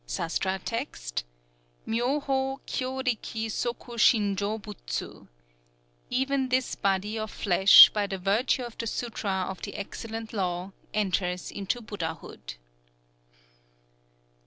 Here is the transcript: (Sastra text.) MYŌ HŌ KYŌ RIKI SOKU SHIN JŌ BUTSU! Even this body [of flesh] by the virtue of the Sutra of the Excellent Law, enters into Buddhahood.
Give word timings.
(Sastra 0.07 0.57
text.) 0.57 1.25
MYŌ 1.85 2.23
HŌ 2.23 2.59
KYŌ 2.65 3.03
RIKI 3.05 3.49
SOKU 3.49 3.99
SHIN 3.99 4.35
JŌ 4.35 4.59
BUTSU! 4.59 5.27
Even 6.09 6.49
this 6.49 6.73
body 6.73 7.19
[of 7.19 7.29
flesh] 7.29 7.91
by 7.93 8.07
the 8.07 8.17
virtue 8.17 8.63
of 8.63 8.75
the 8.79 8.87
Sutra 8.87 9.45
of 9.47 9.61
the 9.61 9.75
Excellent 9.75 10.33
Law, 10.33 10.71
enters 10.91 11.51
into 11.51 11.81
Buddhahood. 11.81 12.55